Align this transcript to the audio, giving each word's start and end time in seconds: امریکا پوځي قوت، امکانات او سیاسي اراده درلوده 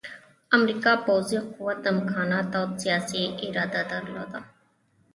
امریکا 0.57 0.93
پوځي 1.05 1.39
قوت، 1.53 1.79
امکانات 1.93 2.49
او 2.59 2.65
سیاسي 2.81 3.23
اراده 3.45 3.81
درلوده 3.91 4.39